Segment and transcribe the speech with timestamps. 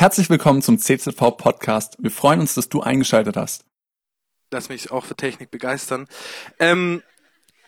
[0.00, 1.96] Herzlich willkommen zum CZV Podcast.
[1.98, 3.64] Wir freuen uns, dass du eingeschaltet hast.
[4.52, 6.06] Lass mich auch für Technik begeistern.
[6.60, 7.02] Ähm,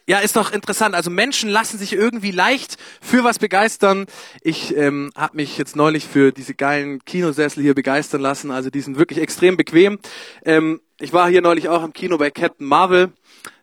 [0.06, 0.94] ja, ist doch interessant.
[0.94, 4.06] Also Menschen lassen sich irgendwie leicht für was begeistern.
[4.42, 8.52] Ich ähm, habe mich jetzt neulich für diese geilen Kinosessel hier begeistern lassen.
[8.52, 9.98] Also die sind wirklich extrem bequem.
[10.44, 13.12] Ähm, ich war hier neulich auch im Kino bei Captain Marvel.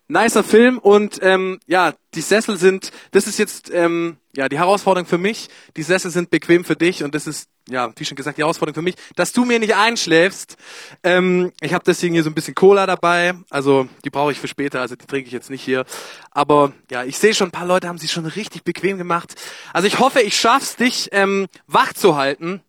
[0.10, 5.08] Nicer Film und ähm, ja, die Sessel sind, das ist jetzt ähm, ja die Herausforderung
[5.08, 5.48] für mich.
[5.78, 8.76] Die Sessel sind bequem für dich und das ist ja, wie schon gesagt, die Herausforderung
[8.76, 10.58] für mich, dass du mir nicht einschläfst.
[11.04, 13.34] Ähm, ich habe deswegen hier so ein bisschen Cola dabei.
[13.50, 15.86] Also die brauche ich für später, also die trinke ich jetzt nicht hier.
[16.32, 19.36] Aber ja, ich sehe schon, ein paar Leute haben sich schon richtig bequem gemacht.
[19.74, 22.62] Also ich hoffe, ich schaff's, dich ähm, wach zu halten.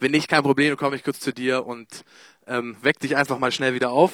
[0.00, 2.04] Wenn nicht, kein Problem, dann komme ich kurz zu dir und
[2.46, 4.12] ähm, weck dich einfach mal schnell wieder auf.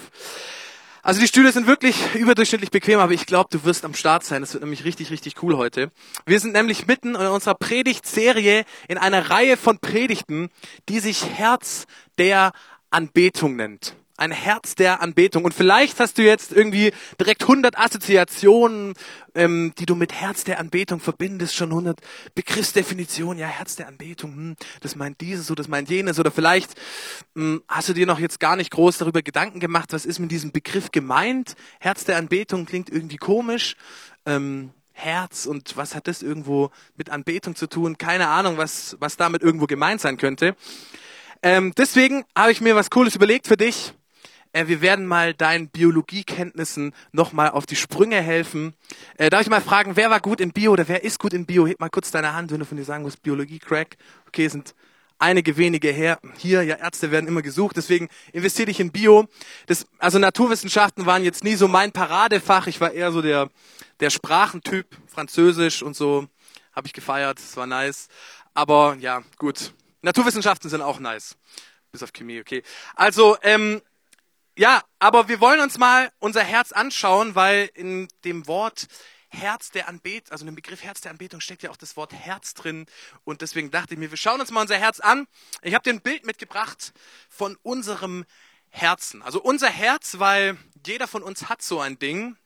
[1.04, 4.44] Also die Stühle sind wirklich überdurchschnittlich bequem, aber ich glaube, du wirst am Start sein.
[4.44, 5.90] Es wird nämlich richtig, richtig cool heute.
[6.26, 10.48] Wir sind nämlich mitten in unserer Predigtserie in einer Reihe von Predigten,
[10.88, 11.86] die sich Herz
[12.18, 12.52] der
[12.90, 15.44] Anbetung nennt ein Herz der Anbetung.
[15.44, 18.94] Und vielleicht hast du jetzt irgendwie direkt 100 Assoziationen,
[19.34, 22.00] ähm, die du mit Herz der Anbetung verbindest, schon 100
[22.34, 23.38] Begriffsdefinitionen.
[23.38, 26.20] Ja, Herz der Anbetung, hm, das meint dieses oder das meint jenes.
[26.20, 26.72] Oder vielleicht
[27.34, 30.30] hm, hast du dir noch jetzt gar nicht groß darüber Gedanken gemacht, was ist mit
[30.30, 31.56] diesem Begriff gemeint.
[31.80, 33.76] Herz der Anbetung klingt irgendwie komisch.
[34.24, 37.98] Ähm, Herz und was hat das irgendwo mit Anbetung zu tun?
[37.98, 40.54] Keine Ahnung, was, was damit irgendwo gemeint sein könnte.
[41.42, 43.94] Ähm, deswegen habe ich mir was Cooles überlegt für dich
[44.52, 48.74] äh, wir werden mal deinen Biologiekenntnissen nochmal auf die Sprünge helfen.
[49.16, 51.46] Äh, darf ich mal fragen, wer war gut in Bio oder wer ist gut in
[51.46, 51.66] Bio?
[51.66, 53.96] Heb mal kurz deine Hand, wenn du von dir sagen musst, Biologie, Crack.
[54.28, 54.74] Okay, sind
[55.18, 56.18] einige wenige her.
[56.36, 59.28] Hier, ja, Ärzte werden immer gesucht, deswegen investiere ich in Bio.
[59.66, 62.66] Das, also Naturwissenschaften waren jetzt nie so mein Paradefach.
[62.66, 63.48] Ich war eher so der,
[64.00, 66.26] der Sprachentyp, Französisch und so.
[66.74, 68.08] Habe ich gefeiert, es war nice.
[68.54, 69.72] Aber ja, gut.
[70.02, 71.36] Naturwissenschaften sind auch nice.
[71.92, 72.62] Bis auf Chemie, okay.
[72.96, 73.80] Also, ähm,
[74.56, 78.86] ja, aber wir wollen uns mal unser Herz anschauen, weil in dem Wort
[79.28, 82.12] Herz der Anbetung, also in dem Begriff Herz der Anbetung steckt ja auch das Wort
[82.12, 82.86] Herz drin.
[83.24, 85.26] Und deswegen dachte ich mir, wir schauen uns mal unser Herz an.
[85.62, 86.92] Ich habe dir ein Bild mitgebracht
[87.30, 88.26] von unserem
[88.68, 89.22] Herzen.
[89.22, 92.36] Also unser Herz, weil jeder von uns hat so ein Ding.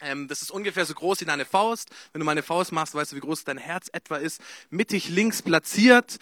[0.00, 1.90] Ähm, das ist ungefähr so groß wie deine Faust.
[2.12, 4.40] Wenn du meine Faust machst, weißt du, wie groß dein Herz etwa ist.
[4.70, 6.18] Mittig links platziert.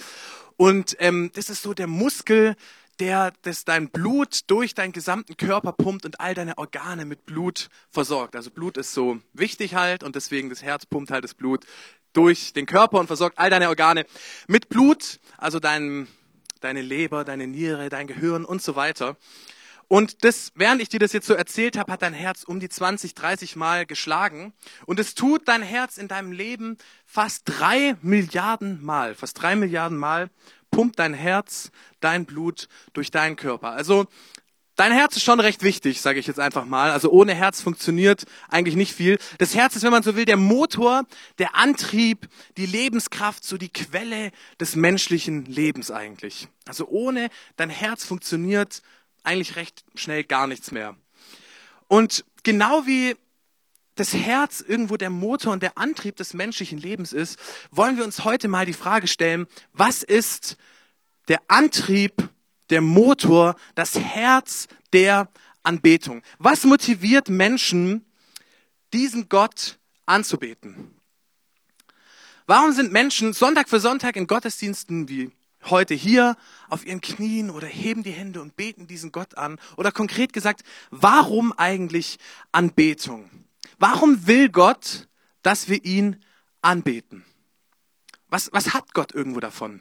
[0.56, 2.56] Und ähm, das ist so der Muskel,
[3.00, 7.69] der das dein Blut durch deinen gesamten Körper pumpt und all deine Organe mit Blut
[7.91, 8.36] versorgt.
[8.36, 11.64] Also Blut ist so wichtig halt und deswegen das Herz pumpt halt das Blut
[12.12, 14.06] durch den Körper und versorgt all deine Organe
[14.47, 16.09] mit Blut, also dein,
[16.60, 19.16] deine Leber, deine Niere, dein Gehirn und so weiter.
[19.91, 22.69] Und das, während ich dir das jetzt so erzählt habe, hat dein Herz um die
[22.69, 24.53] 20, 30 Mal geschlagen.
[24.84, 26.76] Und es tut dein Herz in deinem Leben
[27.06, 30.28] fast drei Milliarden Mal, fast drei Milliarden Mal
[30.70, 31.70] pumpt dein Herz,
[32.00, 33.70] dein Blut durch deinen Körper.
[33.70, 34.06] Also
[34.78, 36.92] Dein Herz ist schon recht wichtig, sage ich jetzt einfach mal.
[36.92, 39.18] Also ohne Herz funktioniert eigentlich nicht viel.
[39.38, 41.02] Das Herz ist, wenn man so will, der Motor,
[41.38, 44.30] der Antrieb, die Lebenskraft, so die Quelle
[44.60, 46.46] des menschlichen Lebens eigentlich.
[46.64, 48.82] Also ohne dein Herz funktioniert
[49.24, 50.94] eigentlich recht schnell gar nichts mehr.
[51.88, 53.16] Und genau wie
[53.98, 57.38] das Herz irgendwo der Motor und der Antrieb des menschlichen Lebens ist,
[57.72, 60.56] wollen wir uns heute mal die Frage stellen, was ist
[61.26, 62.28] der Antrieb,
[62.70, 65.28] der Motor, das Herz der
[65.64, 66.22] Anbetung?
[66.38, 68.04] Was motiviert Menschen,
[68.92, 70.94] diesen Gott anzubeten?
[72.47, 75.32] Warum sind Menschen Sonntag für Sonntag in Gottesdiensten wie
[75.65, 76.36] heute hier
[76.69, 79.59] auf ihren Knien oder heben die Hände und beten diesen Gott an?
[79.76, 82.19] Oder konkret gesagt, warum eigentlich
[82.53, 83.28] Anbetung?
[83.78, 85.09] Warum will Gott,
[85.43, 86.22] dass wir ihn
[86.62, 87.25] anbeten?
[88.28, 89.81] Was, was hat Gott irgendwo davon?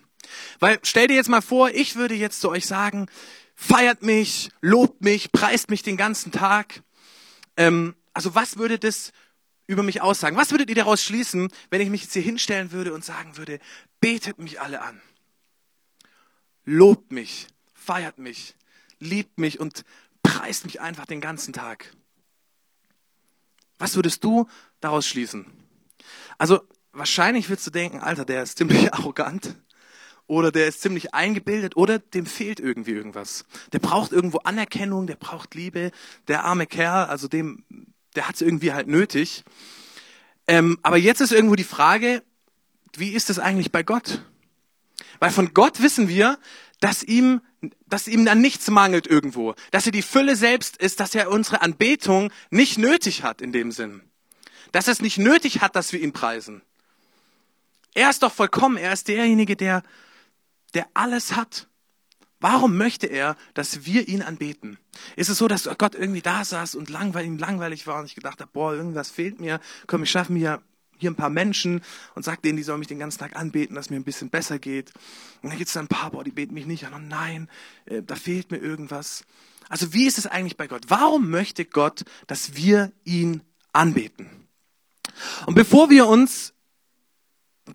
[0.59, 3.07] Weil stell dir jetzt mal vor, ich würde jetzt zu euch sagen,
[3.55, 6.83] feiert mich, lobt mich, preist mich den ganzen Tag.
[7.57, 9.11] Ähm, also was würde das
[9.65, 10.37] über mich aussagen?
[10.37, 13.59] Was würdet ihr daraus schließen, wenn ich mich jetzt hier hinstellen würde und sagen würde,
[13.99, 15.01] betet mich alle an?
[16.63, 18.55] Lobt mich, feiert mich,
[18.99, 19.83] liebt mich und
[20.23, 21.91] preist mich einfach den ganzen Tag.
[23.79, 24.47] Was würdest du
[24.79, 25.45] daraus schließen?
[26.37, 29.55] Also wahrscheinlich würdest du denken, Alter, der ist ziemlich arrogant
[30.27, 33.45] oder der ist ziemlich eingebildet oder dem fehlt irgendwie irgendwas.
[33.71, 35.91] Der braucht irgendwo Anerkennung, der braucht Liebe,
[36.27, 37.63] der arme Kerl, also dem,
[38.15, 39.43] der hat es irgendwie halt nötig.
[40.47, 42.23] Ähm, aber jetzt ist irgendwo die Frage,
[42.95, 44.21] wie ist es eigentlich bei Gott?
[45.19, 46.37] Weil von Gott wissen wir,
[46.79, 47.41] dass ihm,
[47.87, 51.61] dass ihm dann nichts mangelt irgendwo, dass er die Fülle selbst ist, dass er unsere
[51.61, 54.01] Anbetung nicht nötig hat in dem Sinn.
[54.71, 56.61] Dass er es nicht nötig hat, dass wir ihn preisen.
[57.93, 59.81] Er ist doch vollkommen, er ist derjenige, der,
[60.73, 61.67] der alles hat.
[62.39, 64.77] Warum möchte er, dass wir ihn anbeten?
[65.15, 68.39] Ist es so, dass Gott irgendwie da saß und langweilig, langweilig war und ich gedacht
[68.39, 70.61] habe, boah, irgendwas fehlt mir, komm, ich schaffe mir
[70.99, 71.81] hier ein paar Menschen
[72.15, 74.59] und sag denen, die sollen mich den ganzen Tag anbeten, dass mir ein bisschen besser
[74.59, 74.91] geht.
[75.41, 76.93] Und dann gibt es dann ein paar, boah, die beten mich nicht an.
[76.95, 77.49] Oh nein,
[77.85, 79.23] äh, da fehlt mir irgendwas.
[79.69, 80.85] Also wie ist es eigentlich bei Gott?
[80.87, 83.41] Warum möchte Gott, dass wir ihn
[83.73, 84.29] anbeten?
[85.45, 86.53] Und bevor wir uns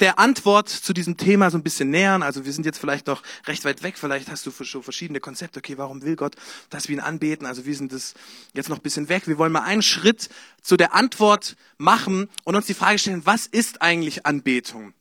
[0.01, 2.23] der Antwort zu diesem Thema so ein bisschen nähern.
[2.23, 3.99] Also wir sind jetzt vielleicht noch recht weit weg.
[3.99, 5.59] Vielleicht hast du schon verschiedene Konzepte.
[5.59, 6.37] Okay, warum will Gott,
[6.71, 7.47] dass wir ihn anbeten?
[7.47, 8.15] Also wir sind das
[8.55, 9.27] jetzt noch ein bisschen weg.
[9.27, 10.29] Wir wollen mal einen Schritt
[10.63, 14.95] zu der Antwort machen und uns die Frage stellen, was ist eigentlich Anbetung?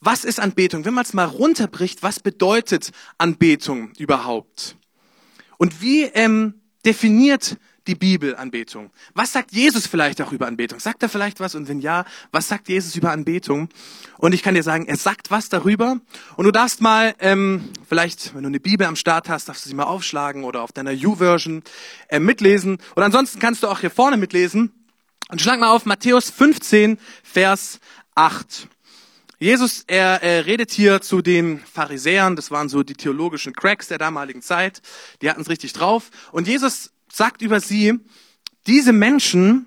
[0.00, 0.84] Was ist Anbetung?
[0.84, 4.76] Wenn man es mal runterbricht, was bedeutet Anbetung überhaupt?
[5.58, 7.56] Und wie ähm, definiert
[7.86, 8.90] die Bibelanbetung?
[9.14, 10.80] Was sagt Jesus vielleicht auch über Anbetung?
[10.80, 11.54] Sagt er vielleicht was?
[11.54, 13.68] Und wenn ja, was sagt Jesus über Anbetung?
[14.18, 15.98] Und ich kann dir sagen, er sagt was darüber.
[16.36, 19.68] Und du darfst mal, ähm, vielleicht, wenn du eine Bibel am Start hast, darfst du
[19.68, 21.62] sie mal aufschlagen oder auf deiner U-Version
[22.08, 22.78] äh, mitlesen.
[22.94, 24.72] Und ansonsten kannst du auch hier vorne mitlesen.
[25.28, 27.80] Und schlag mal auf Matthäus 15, Vers
[28.14, 28.68] 8.
[29.38, 33.98] Jesus, er, er redet hier zu den Pharisäern, das waren so die theologischen Cracks der
[33.98, 34.80] damaligen Zeit,
[35.20, 36.10] die hatten es richtig drauf.
[36.32, 37.98] Und Jesus sagt über sie,
[38.66, 39.66] diese Menschen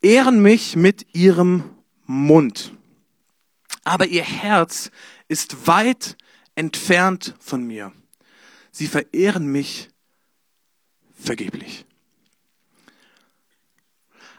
[0.00, 1.64] ehren mich mit ihrem
[2.06, 2.72] Mund,
[3.84, 4.90] aber ihr Herz
[5.28, 6.16] ist weit
[6.54, 7.92] entfernt von mir.
[8.72, 9.90] Sie verehren mich
[11.12, 11.84] vergeblich.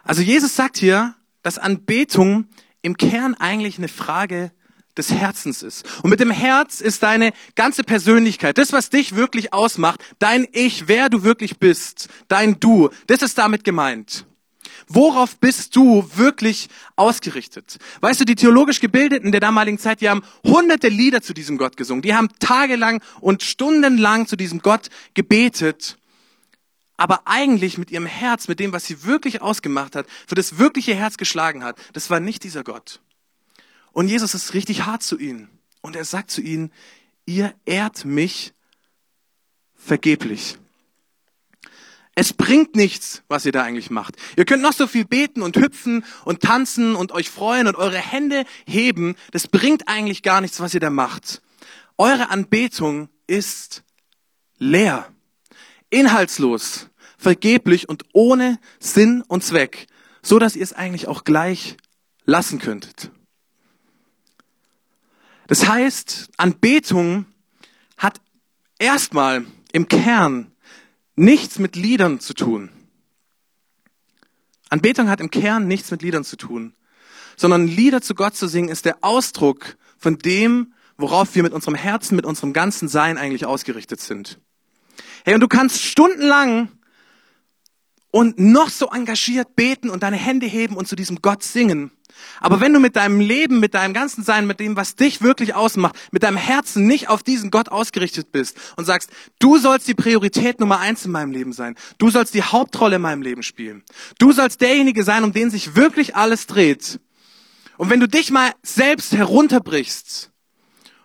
[0.03, 1.13] Also Jesus sagt hier,
[1.43, 2.47] dass Anbetung
[2.81, 4.51] im Kern eigentlich eine Frage
[4.97, 5.85] des Herzens ist.
[6.03, 10.87] Und mit dem Herz ist deine ganze Persönlichkeit, das, was dich wirklich ausmacht, dein Ich,
[10.87, 14.25] wer du wirklich bist, dein Du, das ist damit gemeint.
[14.87, 17.77] Worauf bist du wirklich ausgerichtet?
[18.01, 21.77] Weißt du, die theologisch Gebildeten der damaligen Zeit, die haben hunderte Lieder zu diesem Gott
[21.77, 22.01] gesungen.
[22.01, 25.97] Die haben tagelang und stundenlang zu diesem Gott gebetet.
[26.97, 30.93] Aber eigentlich mit ihrem Herz, mit dem, was sie wirklich ausgemacht hat, für das wirkliche
[30.93, 32.99] Herz geschlagen hat, das war nicht dieser Gott.
[33.91, 35.49] Und Jesus ist richtig hart zu ihnen.
[35.81, 36.71] Und er sagt zu ihnen,
[37.25, 38.53] ihr ehrt mich
[39.75, 40.57] vergeblich.
[42.13, 44.15] Es bringt nichts, was ihr da eigentlich macht.
[44.35, 47.97] Ihr könnt noch so viel beten und hüpfen und tanzen und euch freuen und eure
[47.97, 49.15] Hände heben.
[49.31, 51.41] Das bringt eigentlich gar nichts, was ihr da macht.
[51.97, 53.83] Eure Anbetung ist
[54.57, 55.11] leer,
[55.89, 59.87] inhaltslos, vergeblich und ohne Sinn und Zweck,
[60.21, 61.77] so dass ihr es eigentlich auch gleich
[62.25, 63.11] lassen könntet.
[65.51, 67.25] Das heißt, Anbetung
[67.97, 68.21] hat
[68.79, 70.49] erstmal im Kern
[71.17, 72.69] nichts mit Liedern zu tun.
[74.69, 76.73] Anbetung hat im Kern nichts mit Liedern zu tun,
[77.35, 81.75] sondern Lieder zu Gott zu singen ist der Ausdruck von dem, worauf wir mit unserem
[81.75, 84.39] Herzen, mit unserem ganzen Sein eigentlich ausgerichtet sind.
[85.25, 86.69] Hey, und du kannst stundenlang
[88.11, 91.91] und noch so engagiert beten und deine Hände heben und zu diesem Gott singen.
[92.39, 95.55] Aber wenn du mit deinem Leben, mit deinem ganzen Sein, mit dem, was dich wirklich
[95.55, 99.09] ausmacht, mit deinem Herzen nicht auf diesen Gott ausgerichtet bist und sagst,
[99.39, 103.01] du sollst die Priorität Nummer eins in meinem Leben sein, du sollst die Hauptrolle in
[103.01, 103.83] meinem Leben spielen,
[104.19, 106.99] du sollst derjenige sein, um den sich wirklich alles dreht.
[107.77, 110.30] Und wenn du dich mal selbst herunterbrichst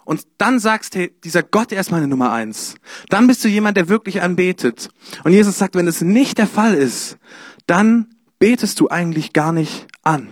[0.06, 2.76] und dann sagst, hey, dieser Gott ist meine Nummer eins,
[3.11, 4.89] dann bist du jemand, der wirklich anbetet.
[5.25, 7.19] Und Jesus sagt, wenn es nicht der Fall ist,
[7.67, 10.29] dann betest du eigentlich gar nicht an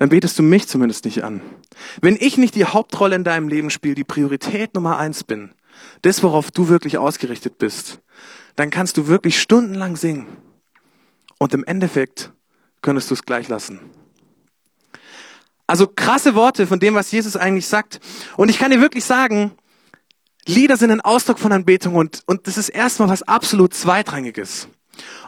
[0.00, 1.42] dann betest du mich zumindest nicht an.
[2.00, 5.50] Wenn ich nicht die Hauptrolle in deinem Leben spiele, die Priorität Nummer eins bin,
[6.00, 8.00] das, worauf du wirklich ausgerichtet bist,
[8.56, 10.26] dann kannst du wirklich stundenlang singen.
[11.38, 12.32] Und im Endeffekt
[12.80, 13.78] könntest du es gleich lassen.
[15.70, 18.00] Also krasse Worte von dem, was Jesus eigentlich sagt.
[18.36, 19.52] Und ich kann dir wirklich sagen,
[20.44, 24.66] Lieder sind ein Ausdruck von Anbetung und, und das ist erstmal was absolut Zweitrangiges.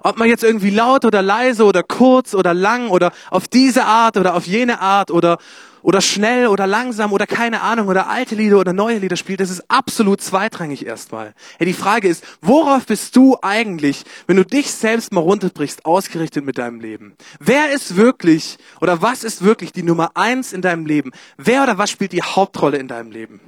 [0.02, 4.16] Ob man jetzt irgendwie laut oder leise oder kurz oder lang oder auf diese Art
[4.16, 5.38] oder auf jene Art oder,
[5.82, 9.50] oder schnell oder langsam oder keine Ahnung oder alte Lieder oder neue Lieder spielt, das
[9.50, 11.34] ist absolut zweitrangig erstmal.
[11.58, 16.44] Hey, die Frage ist, worauf bist du eigentlich, wenn du dich selbst mal runterbrichst, ausgerichtet
[16.44, 17.14] mit deinem Leben?
[17.40, 21.12] Wer ist wirklich oder was ist wirklich die Nummer eins in deinem Leben?
[21.36, 23.40] Wer oder was spielt die Hauptrolle in deinem Leben?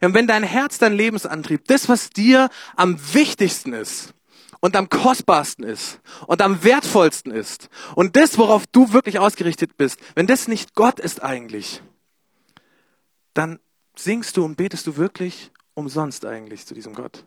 [0.00, 4.14] Und wenn dein Herz, dein Lebensantrieb, das, was dir am wichtigsten ist,
[4.60, 10.00] und am kostbarsten ist und am wertvollsten ist und das, worauf du wirklich ausgerichtet bist,
[10.14, 11.82] wenn das nicht Gott ist eigentlich,
[13.34, 13.60] dann
[13.96, 17.24] singst du und betest du wirklich umsonst eigentlich zu diesem Gott.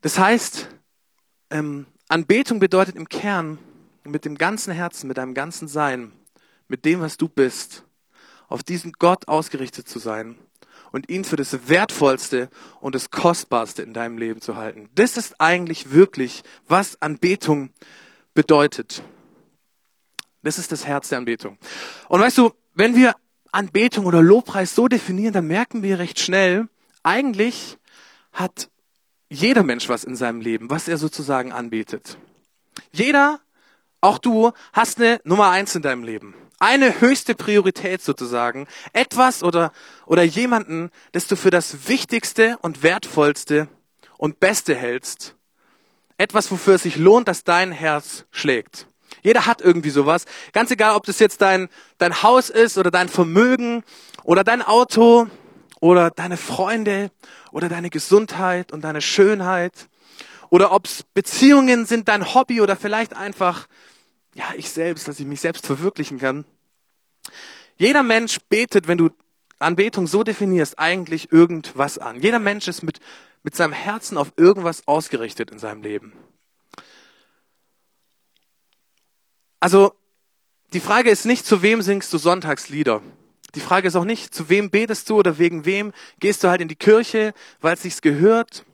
[0.00, 0.68] Das heißt,
[1.50, 3.58] ähm, Anbetung bedeutet im Kern
[4.04, 6.12] mit dem ganzen Herzen, mit deinem ganzen Sein,
[6.68, 7.84] mit dem, was du bist,
[8.48, 10.38] auf diesen Gott ausgerichtet zu sein
[10.92, 12.48] und ihn für das Wertvollste
[12.80, 14.88] und das Kostbarste in deinem Leben zu halten.
[14.94, 17.70] Das ist eigentlich wirklich, was Anbetung
[18.34, 19.02] bedeutet.
[20.42, 21.58] Das ist das Herz der Anbetung.
[22.08, 23.14] Und weißt du, wenn wir
[23.52, 26.68] Anbetung oder Lobpreis so definieren, dann merken wir recht schnell,
[27.02, 27.78] eigentlich
[28.32, 28.70] hat
[29.30, 32.18] jeder Mensch was in seinem Leben, was er sozusagen anbetet.
[32.92, 33.40] Jeder,
[34.00, 36.34] auch du, hast eine Nummer eins in deinem Leben.
[36.60, 38.66] Eine höchste Priorität sozusagen.
[38.92, 39.72] Etwas oder,
[40.06, 43.68] oder jemanden, das du für das Wichtigste und Wertvollste
[44.16, 45.36] und Beste hältst.
[46.16, 48.86] Etwas, wofür es sich lohnt, dass dein Herz schlägt.
[49.22, 50.24] Jeder hat irgendwie sowas.
[50.52, 53.84] Ganz egal, ob das jetzt dein, dein Haus ist oder dein Vermögen
[54.24, 55.28] oder dein Auto
[55.80, 57.10] oder deine Freunde
[57.52, 59.88] oder deine Gesundheit und deine Schönheit
[60.50, 63.66] oder ob es Beziehungen sind, dein Hobby oder vielleicht einfach,
[64.34, 66.44] ja, ich selbst, dass ich mich selbst verwirklichen kann.
[67.76, 69.10] Jeder Mensch betet, wenn du
[69.58, 72.20] Anbetung so definierst, eigentlich irgendwas an.
[72.20, 73.00] Jeder Mensch ist mit,
[73.42, 76.12] mit seinem Herzen auf irgendwas ausgerichtet in seinem Leben.
[79.60, 79.94] Also,
[80.72, 83.02] die Frage ist nicht, zu wem singst du Sonntagslieder?
[83.54, 86.60] Die Frage ist auch nicht, zu wem betest du oder wegen wem gehst du halt
[86.60, 88.64] in die Kirche, weil es sich gehört?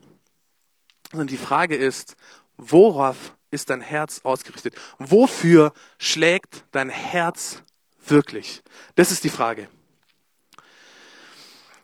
[1.11, 2.15] Sondern die Frage ist,
[2.57, 4.75] worauf ist dein Herz ausgerichtet?
[4.97, 7.63] Wofür schlägt dein Herz
[8.05, 8.63] wirklich?
[8.95, 9.67] Das ist die Frage.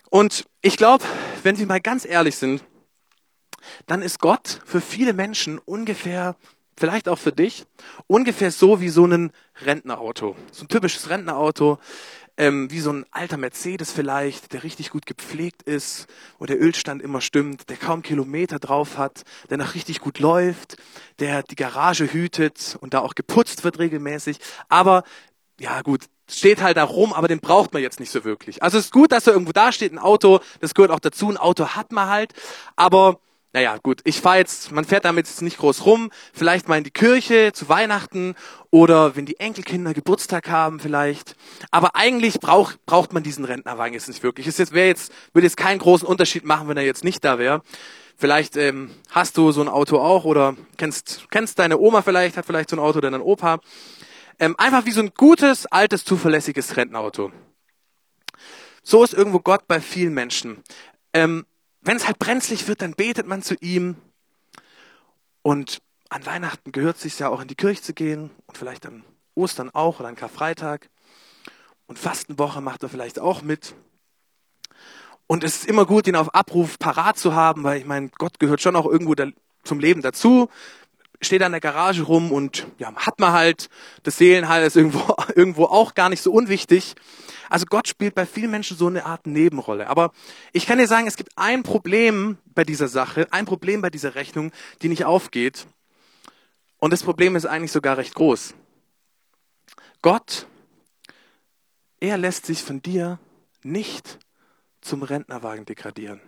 [0.09, 1.05] Und ich glaube,
[1.43, 2.63] wenn wir mal ganz ehrlich sind,
[3.87, 6.35] dann ist Gott für viele Menschen ungefähr
[6.75, 7.65] vielleicht auch für dich,
[8.07, 9.31] ungefähr so wie so ein
[9.63, 10.35] Rentnerauto.
[10.51, 11.79] So ein typisches Rentnerauto,
[12.41, 16.07] ähm, wie so ein alter Mercedes vielleicht, der richtig gut gepflegt ist,
[16.39, 19.21] wo der Ölstand immer stimmt, der kaum Kilometer drauf hat,
[19.51, 20.77] der noch richtig gut läuft,
[21.19, 24.39] der die Garage hütet und da auch geputzt wird regelmäßig.
[24.69, 25.03] Aber
[25.59, 28.63] ja gut, steht halt da rum, aber den braucht man jetzt nicht so wirklich.
[28.63, 31.29] Also es ist gut, dass er irgendwo da steht, ein Auto, das gehört auch dazu,
[31.29, 32.33] ein Auto hat man halt,
[32.75, 33.19] aber
[33.53, 36.85] naja, gut, ich fahre jetzt, man fährt damit jetzt nicht groß rum, vielleicht mal in
[36.85, 38.35] die Kirche zu Weihnachten
[38.69, 41.35] oder wenn die Enkelkinder Geburtstag haben vielleicht.
[41.69, 44.47] Aber eigentlich braucht, braucht man diesen Rentnerwagen jetzt nicht wirklich.
[44.47, 47.61] Es wäre jetzt, würde jetzt keinen großen Unterschied machen, wenn er jetzt nicht da wäre.
[48.15, 52.45] Vielleicht ähm, hast du so ein Auto auch oder kennst, kennst deine Oma vielleicht, hat
[52.45, 53.59] vielleicht so ein Auto oder dein Opa.
[54.39, 57.31] Ähm, einfach wie so ein gutes, altes, zuverlässiges Rentenauto.
[58.83, 60.63] So ist irgendwo Gott bei vielen Menschen.
[61.13, 61.45] Ähm,
[61.81, 63.95] wenn es halt brenzlig wird, dann betet man zu ihm.
[65.41, 68.85] Und an Weihnachten gehört es sich ja auch in die Kirche zu gehen und vielleicht
[68.85, 69.03] an
[69.35, 70.89] Ostern auch oder an Karfreitag.
[71.87, 73.75] Und Fastenwoche macht er vielleicht auch mit.
[75.27, 78.39] Und es ist immer gut, ihn auf Abruf parat zu haben, weil ich meine, Gott
[78.39, 79.15] gehört schon auch irgendwo
[79.63, 80.49] zum Leben dazu.
[81.21, 83.69] Steht an der Garage rum und ja, hat man halt,
[84.03, 86.95] das Seelenheil ist irgendwo, irgendwo auch gar nicht so unwichtig.
[87.51, 89.87] Also Gott spielt bei vielen Menschen so eine Art Nebenrolle.
[89.87, 90.13] Aber
[90.53, 94.15] ich kann dir sagen, es gibt ein Problem bei dieser Sache, ein Problem bei dieser
[94.15, 95.67] Rechnung, die nicht aufgeht.
[96.77, 98.53] Und das Problem ist eigentlich sogar recht groß.
[100.01, 100.47] Gott,
[101.99, 103.19] er lässt sich von dir
[103.63, 104.17] nicht
[104.79, 106.21] zum Rentnerwagen degradieren.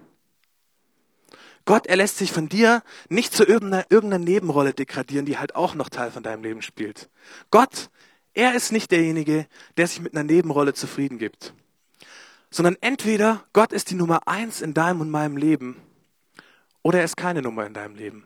[1.63, 5.73] Gott, er lässt sich von dir nicht zu irgendeiner, irgendeiner Nebenrolle degradieren, die halt auch
[5.73, 7.09] noch Teil von deinem Leben spielt.
[7.49, 7.89] Gott,
[8.33, 9.47] er ist nicht derjenige,
[9.77, 11.53] der sich mit einer Nebenrolle zufrieden gibt,
[12.49, 15.81] sondern entweder Gott ist die Nummer eins in deinem und meinem Leben
[16.81, 18.25] oder er ist keine Nummer in deinem Leben.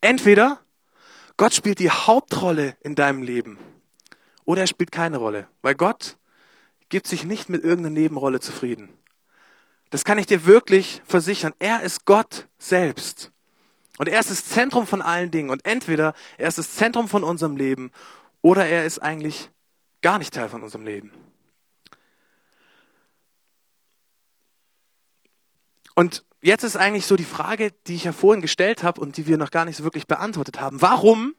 [0.00, 0.60] Entweder
[1.36, 3.58] Gott spielt die Hauptrolle in deinem Leben
[4.44, 6.16] oder er spielt keine Rolle, weil Gott
[6.88, 8.90] gibt sich nicht mit irgendeiner Nebenrolle zufrieden.
[9.90, 11.52] Das kann ich dir wirklich versichern.
[11.58, 13.30] Er ist Gott selbst.
[13.98, 15.50] Und er ist das Zentrum von allen Dingen.
[15.50, 17.92] Und entweder er ist das Zentrum von unserem Leben
[18.42, 19.50] oder er ist eigentlich
[20.02, 21.12] gar nicht Teil von unserem Leben.
[25.94, 29.26] Und jetzt ist eigentlich so die Frage, die ich ja vorhin gestellt habe und die
[29.26, 30.82] wir noch gar nicht so wirklich beantwortet haben.
[30.82, 31.34] Warum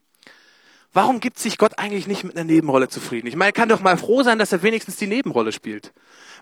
[0.94, 3.26] Warum gibt sich Gott eigentlich nicht mit einer Nebenrolle zufrieden?
[3.26, 5.92] Ich meine, er kann doch mal froh sein, dass er wenigstens die Nebenrolle spielt.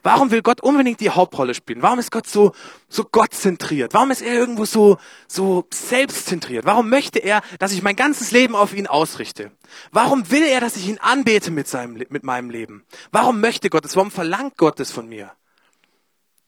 [0.04, 1.82] Warum will Gott unbedingt die Hauptrolle spielen?
[1.82, 2.52] Warum ist Gott so,
[2.90, 3.94] so gottzentriert?
[3.94, 6.66] Warum ist er irgendwo so, so selbstzentriert?
[6.66, 9.52] Warum möchte er, dass ich mein ganzes Leben auf ihn ausrichte?
[9.92, 12.84] Warum will er, dass ich ihn anbete mit seinem, mit meinem Leben?
[13.12, 13.96] Warum möchte Gott es?
[13.96, 15.32] Warum verlangt Gott es von mir?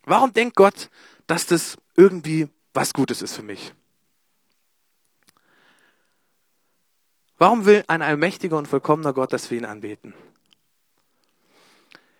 [0.03, 0.89] Warum denkt Gott,
[1.25, 3.74] dass das irgendwie was Gutes ist für mich?
[7.37, 10.13] Warum will ein allmächtiger und vollkommener Gott, dass wir ihn anbeten?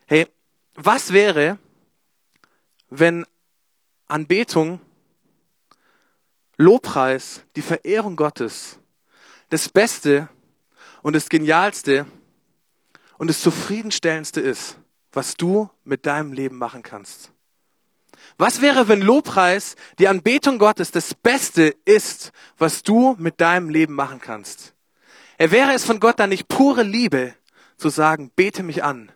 [0.06, 0.28] Hey,
[0.76, 1.60] was wäre,
[2.90, 3.26] wenn
[4.08, 4.80] Anbetung,
[6.58, 8.80] Lobpreis, die Verehrung Gottes
[9.50, 10.30] das Beste
[11.04, 12.08] und das Genialste
[13.18, 14.78] und das Zufriedenstellendste ist,
[15.12, 17.32] was du mit deinem Leben machen kannst?
[18.38, 23.94] Was wäre, wenn Lobpreis, die Anbetung Gottes, das Beste ist, was du mit deinem Leben
[23.94, 24.73] machen kannst?
[25.44, 27.34] Er wäre es von Gott dann nicht pure Liebe,
[27.76, 29.12] zu sagen, bete mich an,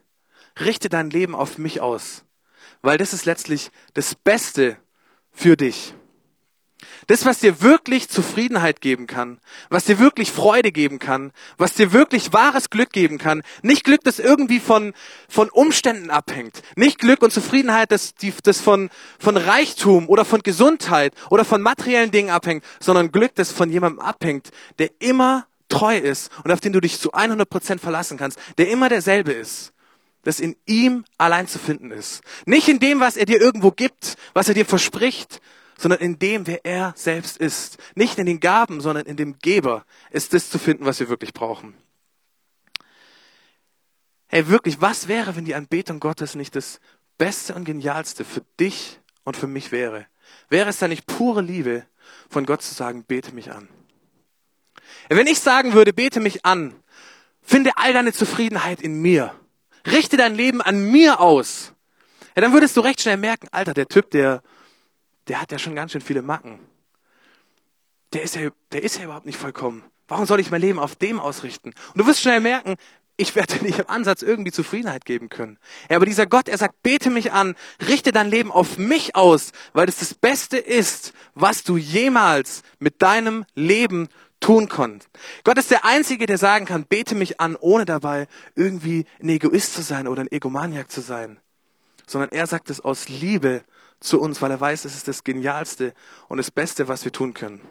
[0.60, 2.26] richte dein Leben auf mich aus,
[2.82, 4.76] weil das ist letztlich das Beste
[5.32, 5.94] für dich.
[7.08, 11.94] Das, was dir wirklich Zufriedenheit geben kann, was dir wirklich Freude geben kann, was dir
[11.94, 14.94] wirklich wahres Glück geben kann, nicht Glück, das irgendwie von,
[15.30, 20.42] von Umständen abhängt, nicht Glück und Zufriedenheit, das, die, das von, von Reichtum oder von
[20.42, 25.98] Gesundheit oder von materiellen Dingen abhängt, sondern Glück, das von jemandem abhängt, der immer treu
[25.98, 29.74] ist und auf den du dich zu 100 Prozent verlassen kannst, der immer derselbe ist
[30.28, 32.22] das in ihm allein zu finden ist.
[32.46, 35.40] Nicht in dem, was er dir irgendwo gibt, was er dir verspricht,
[35.78, 37.78] sondern in dem, wer er selbst ist.
[37.96, 41.34] Nicht in den Gaben, sondern in dem Geber ist das zu finden, was wir wirklich
[41.34, 41.76] brauchen.
[44.28, 46.82] Hey, wirklich, was wäre, wenn die Anbetung Gottes nicht das
[47.18, 50.08] Beste und Genialste für dich und für mich wäre?
[50.50, 51.86] Wäre es da nicht pure Liebe,
[52.30, 53.70] von Gott zu sagen, bete mich an?
[55.10, 56.76] Wenn ich sagen würde, bete mich an,
[57.42, 59.34] finde all deine Zufriedenheit in mir,
[59.86, 61.74] richte dein Leben an mir aus,
[62.36, 64.44] ja, dann würdest du recht schnell merken, Alter, der Typ, der,
[65.28, 66.60] der hat ja schon ganz schön viele Macken.
[68.14, 69.84] Der ist ja, der ist ja überhaupt nicht vollkommen.
[70.08, 71.70] Warum soll ich mein Leben auf dem ausrichten?
[71.70, 72.76] Und du wirst schnell merken,
[73.18, 75.58] ich werde nicht im Ansatz irgendwie Zufriedenheit geben können.
[75.90, 77.56] Ja, aber dieser Gott, er sagt, bete mich an,
[77.88, 83.02] richte dein Leben auf mich aus, weil das das Beste ist, was du jemals mit
[83.02, 84.08] deinem Leben
[84.40, 85.10] tun konntest.
[85.44, 89.74] Gott ist der Einzige, der sagen kann, bete mich an, ohne dabei irgendwie ein Egoist
[89.74, 91.40] zu sein oder ein Egomaniak zu sein.
[92.06, 93.64] Sondern er sagt es aus Liebe
[94.00, 95.94] zu uns, weil er weiß, es ist das Genialste
[96.28, 97.62] und das Beste, was wir tun können.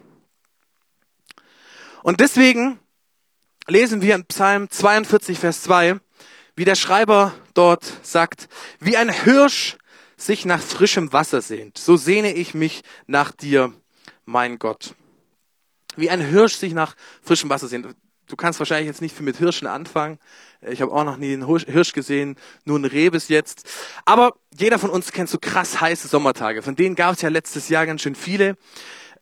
[2.03, 2.79] Und deswegen
[3.67, 5.99] lesen wir in Psalm 42, Vers 2,
[6.55, 9.77] wie der Schreiber dort sagt, wie ein Hirsch
[10.17, 13.73] sich nach frischem Wasser sehnt, so sehne ich mich nach dir,
[14.25, 14.95] mein Gott.
[15.97, 17.87] Wie ein Hirsch sich nach frischem Wasser sehnt.
[18.27, 20.19] Du kannst wahrscheinlich jetzt nicht viel mit Hirschen anfangen.
[20.61, 23.69] Ich habe auch noch nie einen Hirsch gesehen, nur ein Reh bis jetzt.
[24.05, 26.61] Aber jeder von uns kennt so krass heiße Sommertage.
[26.61, 28.57] Von denen gab es ja letztes Jahr ganz schön viele.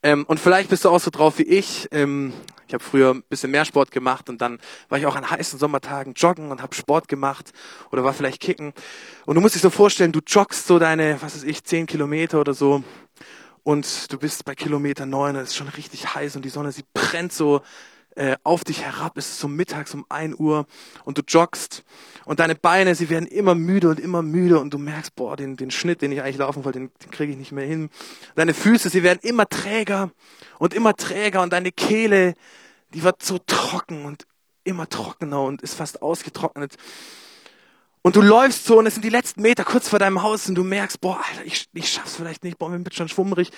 [0.02, 1.88] Ähm, und vielleicht bist du auch so drauf wie ich.
[1.92, 2.34] Ähm,
[2.68, 4.60] ich habe früher ein bisschen mehr Sport gemacht und dann
[4.90, 7.54] war ich auch an heißen Sommertagen joggen und habe Sport gemacht
[7.92, 8.74] oder war vielleicht kicken.
[9.26, 12.40] Und du musst dich so vorstellen, du joggst so deine, was weiß ich, zehn Kilometer
[12.40, 12.84] oder so
[13.66, 16.84] und du bist bei Kilometer neun, es ist schon richtig heiß und die Sonne, sie
[16.94, 17.62] brennt so
[18.16, 20.68] äh, auf dich herab, es ist so mittags um ein Uhr
[21.04, 21.84] und du joggst
[22.26, 25.58] und deine Beine, sie werden immer müde und immer müde und du merkst, boah, den,
[25.58, 27.90] den Schnitt, den ich eigentlich laufen wollte, den, den kriege ich nicht mehr hin.
[28.36, 30.12] Deine Füße, sie werden immer träger
[30.60, 32.36] und immer träger und deine Kehle,
[32.94, 34.28] die wird so trocken und
[34.64, 36.76] immer trockener und ist fast ausgetrocknet.
[38.06, 40.54] Und du läufst so und es sind die letzten Meter kurz vor deinem Haus und
[40.54, 43.50] du merkst, boah, Alter, ich, ich schaff's vielleicht nicht, boah, mir wird schon schwummrig.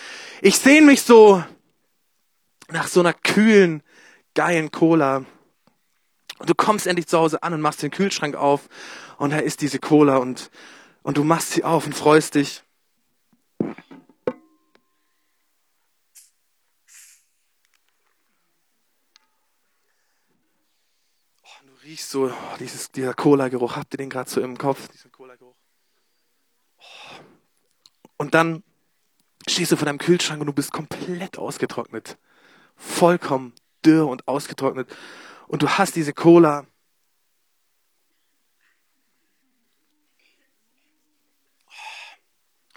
[0.41, 1.43] Ich sehne mich so
[2.69, 3.83] nach so einer kühlen,
[4.35, 5.25] geilen Cola.
[6.39, 8.69] Und du kommst endlich zu Hause an und machst den Kühlschrank auf
[9.17, 10.49] und da ist diese Cola und,
[11.03, 12.63] und du machst sie auf und freust dich.
[21.65, 23.75] Du riechst so oh, dieses, dieser Cola-Geruch.
[23.75, 25.55] Habt ihr den gerade so im Kopf, diesen Cola-Geruch?
[26.77, 26.83] Oh.
[28.17, 28.63] Und dann
[29.47, 32.17] stehst du vor deinem Kühlschrank und du bist komplett ausgetrocknet.
[32.75, 33.53] Vollkommen
[33.85, 34.93] dürr und ausgetrocknet.
[35.47, 36.65] Und du hast diese Cola.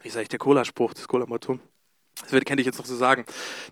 [0.02, 1.58] Wie sage ich der Cola-Spruch, das Cola-Motto?
[2.28, 3.24] Das kann ich jetzt noch so sagen.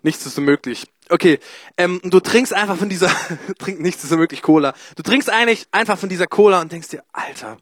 [0.03, 0.87] Nichts ist so möglich.
[1.09, 1.39] Okay,
[1.77, 3.09] ähm, du trinkst einfach von dieser,
[3.57, 4.73] trink nichts ist so möglich Cola.
[4.95, 7.57] Du trinkst eigentlich einfach von dieser Cola und denkst dir, Alter,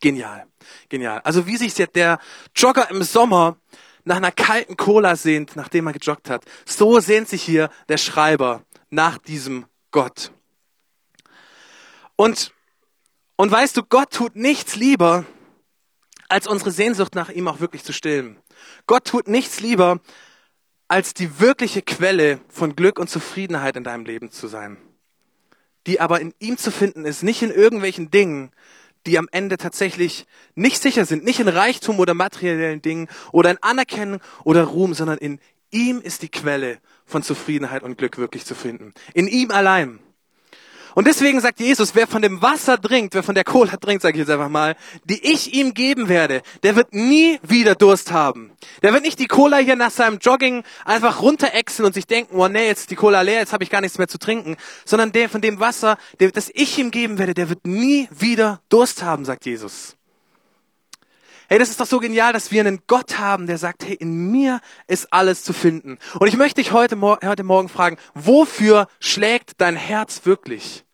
[0.00, 0.46] genial,
[0.88, 1.20] genial.
[1.20, 2.18] Also wie sich der
[2.54, 3.56] Jogger im Sommer
[4.04, 8.62] nach einer kalten Cola sehnt, nachdem er gejoggt hat, so sehnt sich hier der Schreiber
[8.90, 10.30] nach diesem Gott.
[12.14, 12.52] Und,
[13.36, 15.24] und weißt du, Gott tut nichts lieber,
[16.28, 18.38] als unsere Sehnsucht nach ihm auch wirklich zu stillen.
[18.86, 20.00] Gott tut nichts lieber,
[20.88, 24.76] als die wirkliche Quelle von Glück und Zufriedenheit in deinem Leben zu sein.
[25.86, 28.50] Die aber in ihm zu finden ist, nicht in irgendwelchen Dingen,
[29.06, 33.58] die am Ende tatsächlich nicht sicher sind, nicht in Reichtum oder materiellen Dingen oder in
[33.62, 35.40] Anerkennung oder Ruhm, sondern in
[35.70, 38.92] ihm ist die Quelle von Zufriedenheit und Glück wirklich zu finden.
[39.14, 40.00] In ihm allein.
[40.96, 44.14] Und deswegen sagt Jesus, wer von dem Wasser trinkt, wer von der Cola trinkt, sage
[44.14, 48.50] ich jetzt einfach mal, die ich ihm geben werde, der wird nie wieder Durst haben.
[48.82, 52.48] Der wird nicht die Cola hier nach seinem Jogging einfach runterexen und sich denken, oh
[52.48, 54.56] nee, jetzt ist die Cola leer, jetzt habe ich gar nichts mehr zu trinken,
[54.86, 58.62] sondern der von dem Wasser, der, das ich ihm geben werde, der wird nie wieder
[58.70, 59.98] Durst haben, sagt Jesus.
[61.50, 64.30] Hey, das ist doch so genial, dass wir einen Gott haben, der sagt, hey, in
[64.30, 65.98] mir ist alles zu finden.
[66.18, 70.85] Und ich möchte dich heute, heute Morgen fragen, wofür schlägt dein Herz wirklich?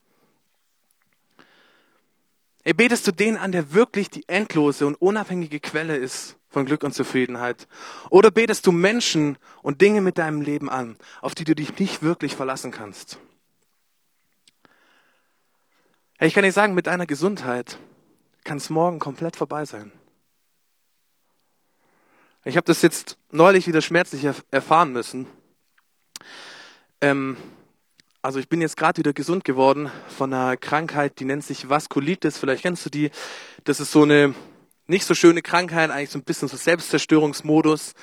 [2.64, 6.85] Hey, betest du den an, der wirklich die endlose und unabhängige Quelle ist von Glück
[6.85, 7.66] und Zufriedenheit?
[8.09, 12.03] Oder betest du Menschen und Dinge mit deinem Leben an, auf die du dich nicht
[12.03, 13.18] wirklich verlassen kannst?
[16.18, 17.79] Hey, ich kann dir sagen, mit deiner Gesundheit
[18.44, 19.90] kann es morgen komplett vorbei sein.
[22.44, 25.27] Ich habe das jetzt neulich wieder schmerzlich erfahren müssen.
[27.01, 27.37] Ähm,
[28.23, 32.39] also ich bin jetzt gerade wieder gesund geworden von einer Krankheit, die nennt sich Vaskulitis.
[32.39, 33.11] Vielleicht kennst du die.
[33.65, 34.35] Das ist so eine
[34.87, 37.95] nicht so schöne Krankheit, eigentlich so ein bisschen so Selbstzerstörungsmodus.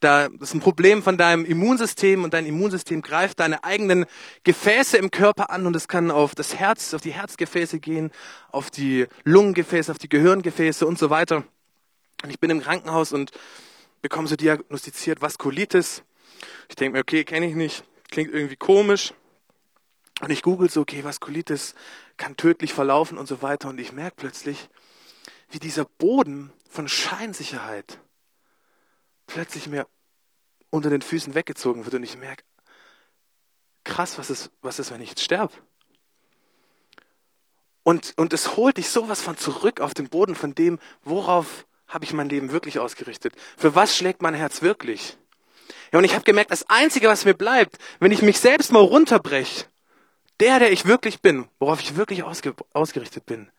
[0.00, 4.06] Da, ist ein Problem von deinem Immunsystem und dein Immunsystem greift deine eigenen
[4.42, 8.10] Gefäße im Körper an und es kann auf das Herz, auf die Herzgefäße gehen,
[8.50, 11.44] auf die Lungengefäße, auf die Gehirngefäße und so weiter.
[12.24, 13.30] Und ich bin im Krankenhaus und
[14.02, 16.02] bekomme so diagnostiziert Vaskulitis.
[16.68, 19.12] Ich denke mir, okay, kenne ich nicht, klingt irgendwie komisch.
[20.20, 21.74] Und ich google so, okay, Vaskulitis
[22.16, 23.68] kann tödlich verlaufen und so weiter.
[23.68, 24.68] Und ich merke plötzlich,
[25.50, 27.98] wie dieser Boden von Scheinsicherheit
[29.26, 29.86] plötzlich mir
[30.70, 31.94] unter den Füßen weggezogen wird.
[31.94, 32.44] Und ich merke,
[33.84, 35.54] krass, was ist, was ist, wenn ich jetzt sterbe?
[37.82, 42.04] Und, und es holt dich sowas von zurück auf den Boden von dem, worauf habe
[42.04, 43.34] ich mein Leben wirklich ausgerichtet?
[43.56, 45.16] Für was schlägt mein Herz wirklich?
[45.92, 48.82] Ja, und ich habe gemerkt, das Einzige, was mir bleibt, wenn ich mich selbst mal
[48.82, 49.64] runterbreche,
[50.40, 53.50] der, der ich wirklich bin, worauf ich wirklich ausge ausgerichtet bin,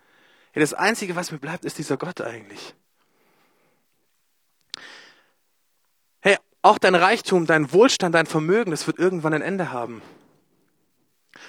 [0.54, 2.76] ja, das Einzige, was mir bleibt, ist dieser Gott eigentlich.
[6.20, 10.02] Hey, auch dein Reichtum, dein Wohlstand, dein Vermögen, das wird irgendwann ein Ende haben.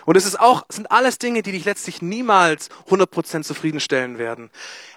[0.04, 4.50] Und es ist auch, sind alles Dinge, die dich letztlich niemals 100% zufriedenstellen werden.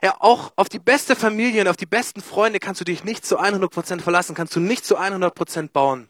[0.04, 3.26] Ja, auch auf die beste Familie und auf die besten Freunde kannst du dich nicht
[3.26, 6.10] zu 100% verlassen, kannst du nicht zu 100% bauen.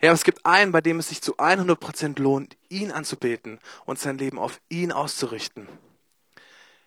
[0.00, 4.18] Aber es gibt einen, bei dem es sich zu 100% lohnt, ihn anzubeten und sein
[4.18, 5.68] Leben auf ihn auszurichten.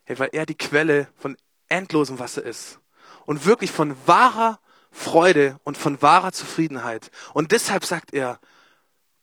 [0.07, 2.79] Ja, weil er die Quelle von endlosem Wasser ist
[3.25, 4.59] und wirklich von wahrer
[4.91, 7.11] Freude und von wahrer Zufriedenheit.
[7.33, 8.39] Und deshalb sagt er,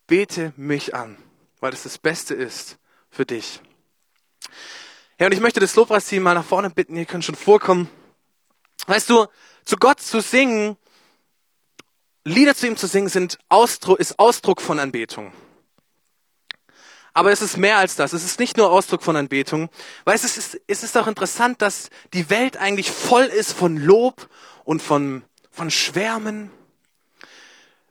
[0.06, 1.16] bete mich an,
[1.60, 2.78] weil es das Beste ist
[3.10, 3.60] für dich.
[5.18, 7.88] Ja, und ich möchte das Lobpreisteam mal nach vorne bitten, ihr könnt schon vorkommen.
[8.86, 9.26] Weißt du,
[9.64, 10.76] zu Gott zu singen,
[12.26, 15.32] Lieder zu ihm zu singen, sind Ausdruck, ist Ausdruck von Anbetung.
[17.14, 18.12] Aber es ist mehr als das.
[18.12, 19.70] Es ist nicht nur Ausdruck von Anbetung.
[20.04, 24.28] Weil es ist, es ist auch interessant, dass die Welt eigentlich voll ist von Lob
[24.64, 26.50] und von, von Schwärmen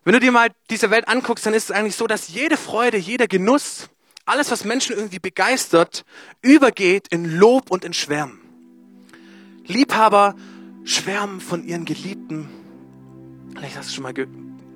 [0.05, 2.95] wenn du dir mal diese Welt anguckst, dann ist es eigentlich so, dass jede Freude,
[2.95, 3.89] jeder Genuss,
[4.23, 6.05] alles, was Menschen irgendwie begeistert,
[6.43, 8.39] übergeht in Lob und in Schwärmen.
[9.65, 10.35] Liebhaber
[10.83, 12.47] schwärmen von ihren Geliebten.
[13.55, 14.13] Vielleicht hast du schon mal,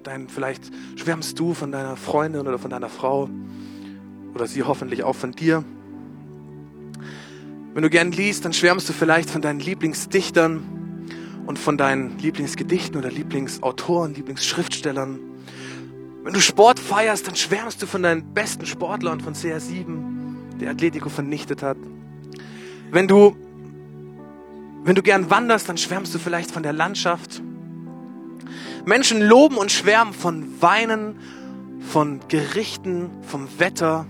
[0.03, 0.63] dein, vielleicht
[0.95, 3.29] schwärmst du von deiner Freundin oder von deiner Frau
[4.33, 5.63] oder sie hoffentlich auch von dir.
[7.73, 10.63] Wenn du gern liest, dann schwärmst du vielleicht von deinen Lieblingsdichtern
[11.45, 15.19] und von deinen Lieblingsgedichten oder Lieblingsautoren, Lieblingsschriftstellern.
[16.23, 21.09] Wenn du Sport feierst, dann schwärmst du von deinen besten Sportlern von CR7, der Atletico
[21.09, 21.77] vernichtet hat.
[22.91, 23.35] Wenn du,
[24.83, 27.41] wenn du gern wanderst, dann schwärmst du vielleicht von der Landschaft.
[28.89, 31.19] Menschen loben und schwärmen von Weinen,
[31.91, 34.08] von Gerichten, vom Wetter.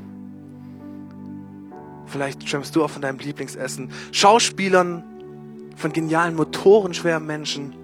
[2.07, 3.91] Vielleicht schwärmst du auch von deinem Lieblingsessen.
[4.13, 5.03] Schauspielern,
[5.75, 7.75] von genialen Motoren schwärmen Menschen.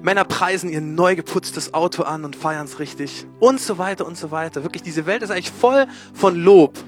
[0.00, 3.26] Männer preisen ihr neu geputztes Auto an und feiern es richtig.
[3.40, 4.62] Und so weiter und so weiter.
[4.62, 6.78] Wirklich, diese Welt ist eigentlich voll von Lob.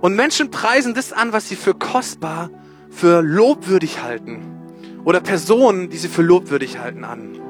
[0.00, 2.50] Und Menschen preisen das an, was sie für kostbar,
[2.90, 4.61] für lobwürdig halten.
[5.04, 7.40] Oder Personen, die sie für lobwürdig halten, an.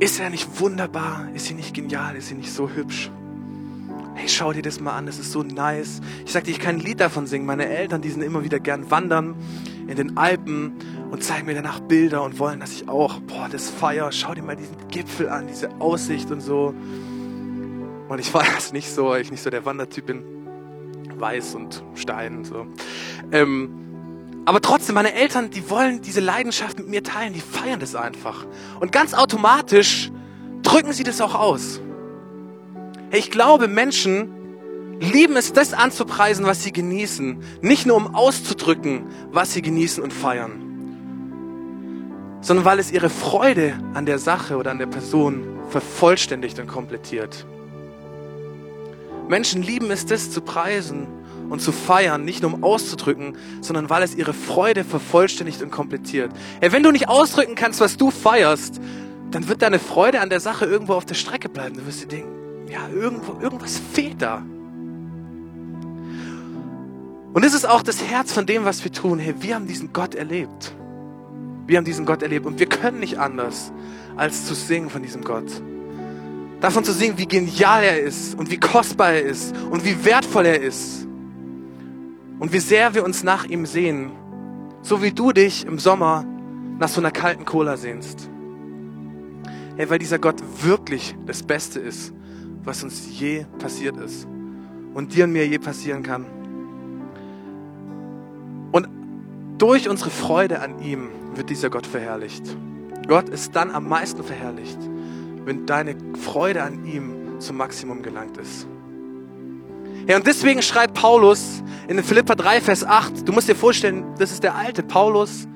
[0.00, 1.28] Ist er nicht wunderbar?
[1.34, 2.16] Ist sie nicht genial?
[2.16, 3.10] Ist sie nicht so hübsch?
[4.14, 6.00] Hey, schau dir das mal an, das ist so nice.
[6.24, 7.46] Ich sagte, ich kann ein Lied davon singen.
[7.46, 9.34] Meine Eltern, die sind immer wieder gern wandern
[9.86, 10.72] in den Alpen
[11.10, 14.42] und zeigen mir danach Bilder und wollen, dass ich auch, boah, das Feier, schau dir
[14.42, 16.74] mal diesen Gipfel an, diese Aussicht und so.
[18.08, 20.24] Und ich war das nicht so, weil ich nicht so der Wandertyp bin.
[21.18, 22.66] Weiß und Stein und so.
[23.30, 23.82] Ähm,
[24.44, 28.44] aber trotzdem, meine Eltern, die wollen diese Leidenschaft mit mir teilen, die feiern das einfach.
[28.80, 30.10] Und ganz automatisch
[30.62, 31.80] drücken sie das auch aus.
[33.12, 37.42] Ich glaube, Menschen lieben es, das anzupreisen, was sie genießen.
[37.60, 40.60] Nicht nur um auszudrücken, was sie genießen und feiern,
[42.40, 47.46] sondern weil es ihre Freude an der Sache oder an der Person vervollständigt und komplettiert.
[49.28, 51.06] Menschen lieben es, das zu preisen
[51.52, 56.32] und zu feiern, nicht nur um auszudrücken, sondern weil es ihre Freude vervollständigt und komplettiert.
[56.62, 58.80] Hey, wenn du nicht ausdrücken kannst, was du feierst,
[59.30, 61.76] dann wird deine Freude an der Sache irgendwo auf der Strecke bleiben.
[61.76, 64.42] Du wirst dir denken, ja, irgendwo, irgendwas fehlt da.
[67.34, 69.18] Und es ist auch das Herz von dem, was wir tun.
[69.18, 70.74] Hey, wir haben diesen Gott erlebt.
[71.66, 73.72] Wir haben diesen Gott erlebt und wir können nicht anders,
[74.16, 75.52] als zu singen von diesem Gott.
[76.62, 80.46] Davon zu singen, wie genial er ist und wie kostbar er ist und wie wertvoll
[80.46, 81.06] er ist.
[82.42, 84.10] Und wie sehr wir uns nach ihm sehen.
[84.82, 86.24] So wie du dich im Sommer
[86.76, 88.28] nach so einer kalten Cola sehnst.
[89.76, 92.12] Hey, weil dieser Gott wirklich das Beste ist,
[92.64, 94.26] was uns je passiert ist
[94.92, 96.26] und dir und mir je passieren kann.
[98.72, 98.88] Und
[99.58, 102.56] durch unsere Freude an ihm wird dieser Gott verherrlicht.
[103.06, 104.78] Gott ist dann am meisten verherrlicht,
[105.44, 108.66] wenn deine Freude an ihm zum Maximum gelangt ist.
[110.06, 114.32] Ja, und deswegen schreibt Paulus in Philippa 3, Vers 8, du musst dir vorstellen, das
[114.32, 115.46] ist der alte Paulus,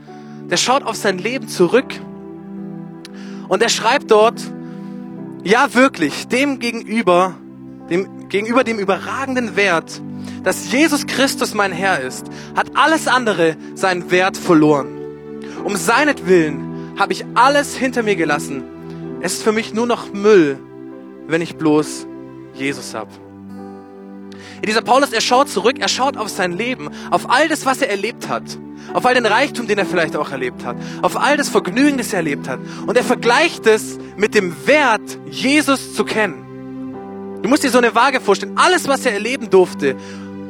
[0.48, 1.92] der schaut auf sein Leben zurück
[3.48, 4.40] und er schreibt dort,
[5.42, 7.34] ja wirklich, dem gegenüber,
[7.90, 10.00] dem, gegenüber dem überragenden Wert,
[10.44, 14.88] dass Jesus Christus mein Herr ist, hat alles andere seinen Wert verloren.
[15.64, 18.62] Um seinetwillen habe ich alles hinter mir gelassen.
[19.20, 20.58] Es ist für mich nur noch Müll,
[21.26, 22.06] wenn ich bloß
[22.54, 23.10] Jesus habe.
[24.64, 27.90] Dieser Paulus, er schaut zurück, er schaut auf sein Leben, auf all das, was er
[27.90, 28.42] erlebt hat,
[28.94, 32.12] auf all den Reichtum, den er vielleicht auch erlebt hat, auf all das Vergnügen, das
[32.12, 32.60] er erlebt hat.
[32.86, 36.46] Und er vergleicht es mit dem Wert, Jesus zu kennen.
[37.42, 39.96] Du musst dir so eine Waage vorstellen, alles, was er erleben durfte